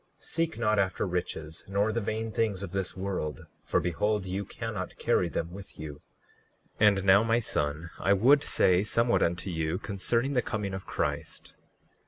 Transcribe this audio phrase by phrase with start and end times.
[0.19, 4.43] 39:14 Seek not after riches nor the vain things of this world; for behold, you
[4.43, 6.01] cannot carry them with you.
[6.79, 10.87] 39:15 And now, my son, I would say somewhat unto you concerning the coming of
[10.87, 11.53] Christ.